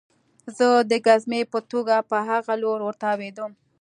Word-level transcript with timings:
زه 0.57 0.67
د 0.91 0.93
ګزمې 1.07 1.41
په 1.51 1.59
توګه 1.71 1.95
په 2.09 2.17
هغه 2.29 2.53
لور 2.63 2.79
ورتاوېدم 2.83 3.51